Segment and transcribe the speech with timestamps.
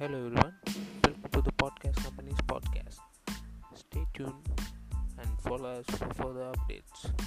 [0.00, 0.54] Hello everyone,
[1.04, 3.00] welcome to the podcast company's podcast.
[3.74, 4.32] Stay tuned
[5.18, 7.19] and follow us for further updates.